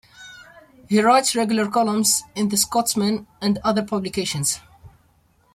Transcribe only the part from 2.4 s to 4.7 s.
"The Scotsman" and other publications.